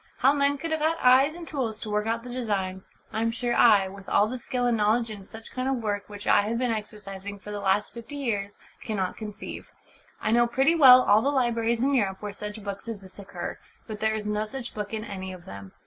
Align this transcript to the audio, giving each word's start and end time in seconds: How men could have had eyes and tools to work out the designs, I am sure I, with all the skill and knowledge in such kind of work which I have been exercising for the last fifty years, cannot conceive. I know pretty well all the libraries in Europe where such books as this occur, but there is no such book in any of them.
How 0.17 0.33
men 0.33 0.57
could 0.57 0.71
have 0.71 0.79
had 0.79 0.97
eyes 0.99 1.35
and 1.35 1.47
tools 1.47 1.79
to 1.81 1.91
work 1.91 2.07
out 2.07 2.23
the 2.23 2.31
designs, 2.33 2.89
I 3.13 3.21
am 3.21 3.29
sure 3.29 3.53
I, 3.53 3.87
with 3.87 4.09
all 4.09 4.27
the 4.27 4.39
skill 4.39 4.65
and 4.65 4.75
knowledge 4.75 5.11
in 5.11 5.25
such 5.25 5.51
kind 5.51 5.69
of 5.69 5.75
work 5.83 6.09
which 6.09 6.25
I 6.25 6.41
have 6.41 6.57
been 6.57 6.71
exercising 6.71 7.37
for 7.37 7.51
the 7.51 7.59
last 7.59 7.93
fifty 7.93 8.15
years, 8.15 8.57
cannot 8.83 9.15
conceive. 9.15 9.69
I 10.19 10.31
know 10.31 10.47
pretty 10.47 10.73
well 10.73 11.03
all 11.03 11.21
the 11.21 11.29
libraries 11.29 11.83
in 11.83 11.93
Europe 11.93 12.17
where 12.19 12.33
such 12.33 12.63
books 12.63 12.87
as 12.87 13.01
this 13.01 13.19
occur, 13.19 13.59
but 13.85 13.99
there 13.99 14.15
is 14.15 14.25
no 14.25 14.45
such 14.47 14.73
book 14.73 14.91
in 14.91 15.05
any 15.05 15.31
of 15.33 15.45
them. 15.45 15.71